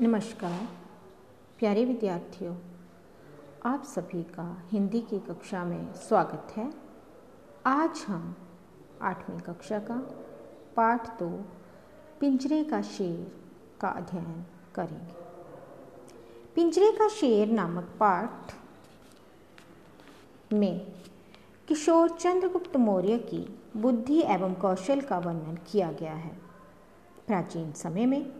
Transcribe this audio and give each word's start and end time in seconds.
नमस्कार, 0.00 0.68
प्यारे 1.58 1.84
विद्यार्थियों, 1.84 2.54
आप 3.64 3.84
सभी 3.84 4.22
का 4.22 4.62
हिंदी 4.68 5.00
की 5.00 5.18
कक्षा 5.18 5.64
में 5.64 5.92
स्वागत 5.92 6.52
है। 6.56 6.74
आज 7.66 8.04
हम 8.08 8.36
आठवीं 9.02 9.38
कक्षा 9.38 9.78
का 9.78 9.96
पाठ 10.76 11.18
दो 11.18 11.28
पिंजरे 12.20 12.64
का 12.64 12.82
शेर 12.82 13.32
का 13.80 13.88
अध्ययन 13.88 14.44
करेंगे। 14.74 15.14
पिंजरे 16.54 16.92
का 16.92 17.08
शेर 17.08 17.48
नामक 17.48 17.92
पाठ 18.00 18.54
में 20.52 20.92
किशोर 21.68 22.10
चंद्रगुप्त 22.10 22.76
मौर्य 22.76 23.18
की 23.18 23.58
बुद्धि 23.76 24.22
एवं 24.22 24.54
कौशल 24.54 25.00
का 25.00 25.18
वर्णन 25.18 25.58
किया 25.72 25.92
गया 25.92 26.14
है। 26.14 26.38
प्राचीन 27.26 27.72
समय 27.72 28.06
में 28.06 28.32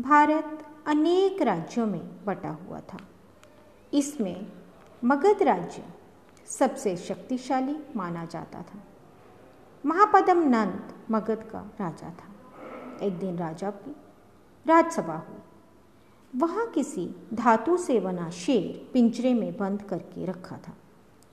भारत 0.00 0.66
अनेक 0.90 1.42
राज्यों 1.42 1.86
में 1.86 2.24
बटा 2.24 2.50
हुआ 2.50 2.80
था। 2.80 2.98
इसमें 3.94 4.46
मगध 5.04 5.42
राज्य 5.42 5.84
सबसे 6.58 6.96
शक्तिशाली 6.96 7.76
माना 7.96 8.24
जाता 8.24 8.62
था। 8.62 8.78
महापदम 9.86 10.38
नंद 10.38 10.92
मगध 11.10 11.48
का 11.52 11.60
राजा 11.80 12.10
था। 12.10 12.28
एक 13.02 13.18
दिन 13.18 13.38
राजा 13.38 13.70
की 13.70 13.96
राजसभा 14.66 15.16
हुई। 15.16 15.38
वहाँ 16.36 16.66
किसी 16.66 17.14
धातु 17.34 17.76
से 17.76 18.00
बना 18.00 18.30
शेर 18.30 18.90
पिंजरे 18.92 19.34
में 19.34 19.56
बंद 19.56 19.82
करके 19.82 20.24
रखा 20.24 20.56
था, 20.56 20.72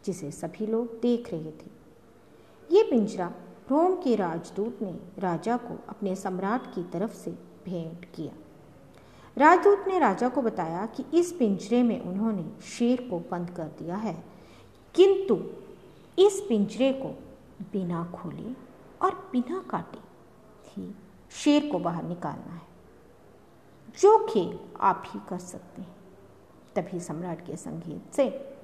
जिसे 0.06 0.32
सभी 0.32 0.68
लोग 0.68 1.00
देख 1.02 1.34
रहे 1.34 1.52
थे। 1.52 1.72
ये 2.72 2.84
पिंजरा 2.84 3.34
रोम 3.72 3.96
के 3.96 4.16
राजदूत 4.16 4.80
ने 4.82 5.00
राजा 5.20 5.58
को 5.58 5.80
अपने 5.90 6.16
सम्राट 6.16 6.76
की 6.76 6.84
तरफ़ 6.84 7.14
से 7.14 7.32
भेंट 7.66 8.06
किया। 8.16 8.34
राजदूत 9.38 9.86
ने 9.88 10.00
राजा 10.00 10.30
को 10.30 10.42
बताया 10.42 10.86
कि 10.86 11.06
इस 11.14 11.32
पिंजरे 11.32 11.84
में 11.84 12.02
उन्होंने 12.02 12.62
शेर 12.62 13.08
को 13.10 13.20
बंद 13.32 13.50
कर 13.50 13.64
दिया 13.64 13.96
है। 13.96 14.24
किंतु 14.96 15.36
इस 16.22 16.46
पिंजरे 16.50 16.94
को 16.94 17.08
बिना 17.72 18.12
खोले 18.16 18.54
और 19.02 19.30
बिना 19.32 19.66
काटे 19.70 20.00
ही 20.68 20.96
शेर 21.32 21.72
को 21.72 21.80
बाहर 21.80 22.04
निकालना 22.04 22.54
है। 22.54 22.62
जो 24.00 24.28
खेल 24.30 24.60
आप 24.82 25.04
ही 25.08 25.20
कर 25.30 25.38
सकते 25.38 25.82
हैं, 25.82 25.96
तभी 26.76 27.00
सम्राट 27.00 27.46
के 27.46 27.56
संगीत 27.56 28.14
से। 28.14 28.58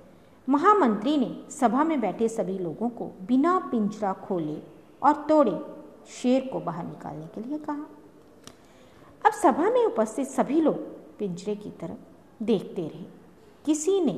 महामंत्री 0.50 1.18
ने 1.18 1.52
सभा 1.52 1.84
में 1.84 2.02
बैठे 2.02 2.30
सभी 2.30 2.60
लोगों 2.60 2.90
को 2.90 3.06
बिना 3.06 3.60
पिंजरा 3.60 4.14
खोले 4.14 4.62
और 5.04 5.14
तोड़े 5.14 5.60
शेर 6.08 6.50
को 6.54 6.60
बाहर 6.60 6.86
निकालने 6.86 7.26
के 7.26 7.42
लिए 7.42 7.58
कहा। 7.58 7.86
सभा 9.44 9.70
में 9.70 9.86
उपस्थित 9.86 10.28
सभी 10.28 10.62
लोग 10.62 10.78
पिंजरे 11.18 11.56
की 11.56 11.70
तरफ़ 11.70 12.44
देखते 12.44 12.88
रहे। 12.88 13.06
किसी 13.66 14.00
ने 14.02 14.14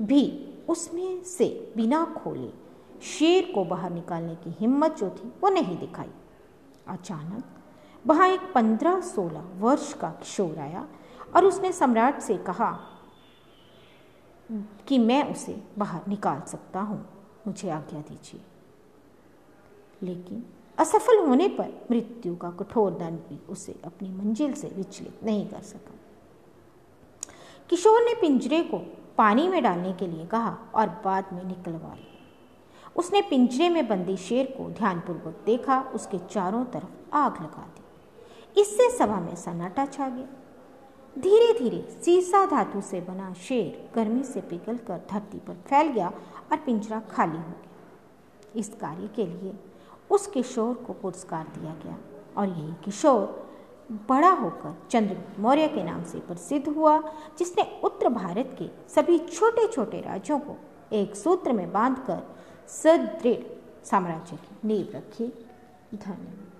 भी 0.00 0.22
उसमें 0.68 1.22
से 1.24 1.72
बिना 1.76 2.04
खोले 2.04 2.50
शेर 3.02 3.50
को 3.54 3.64
बाहर 3.64 3.90
निकालने 3.90 4.34
की 4.34 4.50
हिम्मत 4.50 4.96
जो 4.96 5.08
थी, 5.10 5.32
वो 5.42 5.48
नहीं 5.48 5.78
दिखाई। 5.78 6.10
अचानक 6.88 7.44
वहाँ 8.06 8.28
एक 8.28 8.52
पंद्रह 8.54 9.00
सोलह 9.00 9.44
वर्ष 9.56 9.92
का 9.92 10.10
किशोर 10.10 10.58
आया 10.58 10.86
और 11.36 11.44
उसने 11.44 11.72
सम्राट 11.72 12.20
से 12.20 12.36
कहा 12.38 12.70
कि 14.88 14.98
मैं 14.98 15.22
उसे 15.32 15.62
बाहर 15.78 16.00
निकाल 16.08 16.40
सकता 16.40 16.80
हूँ, 16.80 17.04
मुझे 17.46 17.70
आज्ञा 17.70 18.00
दीजिए। 18.00 18.40
लेकिन 20.02 20.44
असफल 20.78 21.18
होने 21.18 21.48
पर 21.48 21.86
मृत्यु 21.90 22.36
का 22.36 22.50
कठोर 22.50 22.90
दंड 22.90 23.18
भी 23.18 23.38
उसे 23.48 23.80
अपनी 23.84 24.08
मंजिल 24.08 24.52
से 24.52 24.68
विचलित 24.68 25.24
नहीं 25.24 25.46
कर 25.48 25.60
सका। 25.60 25.94
किशोर 27.70 28.02
ने 28.02 28.14
पिंजरे 28.14 28.62
को 28.62 28.78
पानी 29.18 29.48
में 29.48 29.62
डालने 29.62 29.92
के 29.92 30.06
लिए 30.06 30.26
कहा 30.26 30.58
और 30.74 30.88
बाद 31.04 31.24
में 31.32 31.44
निकलवा 31.44 31.94
लिया। 31.94 32.12
उसने 32.96 33.22
पिंजरे 33.22 33.68
में 33.68 33.88
बंदी 33.88 34.16
शेर 34.16 34.46
को 34.46 34.70
ध्यानपूर्वक 34.70 35.42
देखा, 35.46 35.80
उसके 35.94 36.18
चारों 36.18 36.64
तरफ़ 36.64 37.14
आग 37.14 37.42
लगा 37.42 37.66
दी। 37.66 38.60
इससे 38.60 38.90
सभा 38.90 39.20
में 39.20 39.34
सन्नाटा 39.36 39.86
छा 39.86 40.08
गया। 40.08 40.26
धीरे 41.18 41.52
धीरे 41.58 41.80
सीसा 42.02 42.46
धातु 42.46 42.80
से 42.80 43.00
बना 43.00 43.32
शेर 43.34 43.90
गर्मी 43.94 44.24
से 44.24 44.40
पिघलकर 44.40 45.00
धरती 45.10 45.38
पर 45.38 45.54
फैल 45.54 45.88
गया 45.88 46.08
और 46.52 46.56
पिंजरा 46.56 47.00
खाली 47.00 47.36
हो 47.36 47.42
गया। 47.42 48.50
इस 48.56 48.68
कार्य 48.68 49.08
के 49.16 49.26
लिए 49.26 49.52
उस 50.10 50.26
किशोर 50.26 50.74
को 50.74 50.92
पुरस्कार 50.92 51.44
दिया 51.44 51.74
गया। 51.84 51.98
और 52.36 52.48
यही 52.48 52.72
किशोर 52.84 53.44
बड़ा 54.08 54.30
होकर 54.30 54.82
चंद्रगुप्त 54.90 55.40
मौर्य 55.40 55.68
के 55.68 55.82
नाम 55.82 56.04
से 56.04 56.18
प्रसिद्ध 56.18 56.68
हुआ, 56.68 56.98
जिसने 57.38 57.80
उत्तर 57.84 58.08
भारत 58.08 58.56
के 58.58 58.90
सभी 58.94 59.18
छोटे 59.18 59.68
छोटे 59.68 60.00
राज्यों 60.00 60.38
को 60.38 60.56
एक 60.92 61.16
सूत्र 61.16 61.52
में 61.52 61.72
बांधकर 61.72 62.22
सदृढ़ 62.68 63.42
साम्राज्य 63.84 64.36
की 64.36 64.68
नींव 64.68 64.88
रखी। 64.94 65.26
धन्यवाद। 65.94 66.53